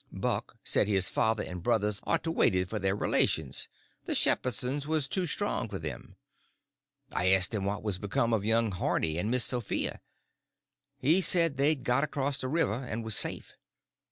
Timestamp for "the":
12.39-12.47